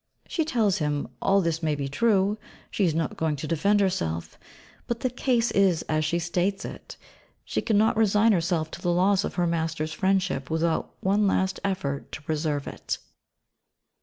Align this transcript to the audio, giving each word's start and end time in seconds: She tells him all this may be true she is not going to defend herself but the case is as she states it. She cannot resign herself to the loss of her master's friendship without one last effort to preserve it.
She 0.27 0.43
tells 0.45 0.79
him 0.79 1.07
all 1.21 1.41
this 1.41 1.61
may 1.61 1.75
be 1.75 1.87
true 1.87 2.39
she 2.71 2.85
is 2.85 2.95
not 2.95 3.17
going 3.17 3.35
to 3.35 3.45
defend 3.47 3.81
herself 3.81 4.39
but 4.87 5.01
the 5.01 5.11
case 5.11 5.51
is 5.51 5.83
as 5.83 6.03
she 6.03 6.17
states 6.17 6.65
it. 6.65 6.97
She 7.45 7.61
cannot 7.61 7.97
resign 7.97 8.31
herself 8.31 8.71
to 8.71 8.81
the 8.81 8.91
loss 8.91 9.23
of 9.23 9.35
her 9.35 9.45
master's 9.45 9.93
friendship 9.93 10.49
without 10.49 10.95
one 11.01 11.27
last 11.27 11.59
effort 11.63 12.11
to 12.13 12.21
preserve 12.23 12.65
it. 12.67 12.97